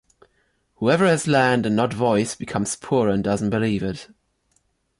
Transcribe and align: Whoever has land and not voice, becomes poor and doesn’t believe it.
Whoever 0.77 1.05
has 1.05 1.27
land 1.27 1.63
and 1.67 1.75
not 1.75 1.93
voice, 1.93 2.33
becomes 2.33 2.75
poor 2.75 3.07
and 3.07 3.23
doesn’t 3.23 3.51
believe 3.51 3.83
it. 3.83 4.07